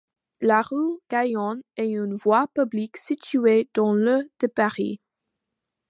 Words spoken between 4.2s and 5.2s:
de Paris.